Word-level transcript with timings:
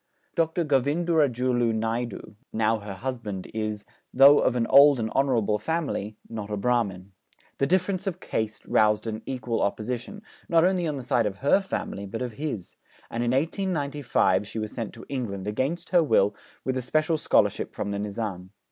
Dr. 0.33 0.65
Govindurajulu 0.65 1.75
Naidu, 1.75 2.33
now 2.51 2.77
her 2.79 2.95
husband, 2.95 3.45
is, 3.53 3.85
though 4.11 4.39
of 4.39 4.55
an 4.55 4.65
old 4.65 4.99
and 4.99 5.11
honourable 5.11 5.59
family, 5.59 6.17
not 6.27 6.49
a 6.49 6.57
Brahmin. 6.57 7.11
The 7.59 7.67
difference 7.67 8.07
of 8.07 8.19
caste 8.19 8.65
roused 8.65 9.05
an 9.05 9.21
equal 9.27 9.61
opposition, 9.61 10.23
not 10.49 10.63
only 10.65 10.87
on 10.87 10.97
the 10.97 11.03
side 11.03 11.27
of 11.27 11.37
her 11.45 11.61
family, 11.61 12.07
but 12.07 12.23
of 12.23 12.31
his; 12.33 12.75
and 13.11 13.23
in 13.23 13.29
1895 13.29 14.47
she 14.47 14.57
was 14.57 14.71
sent 14.71 14.91
to 14.95 15.05
England, 15.07 15.45
against 15.45 15.89
her 15.91 16.01
will, 16.01 16.33
with 16.65 16.75
a 16.77 16.81
special 16.81 17.19
scholarship 17.19 17.71
from 17.75 17.91
the 17.91 17.99
Nizam. 17.99 18.49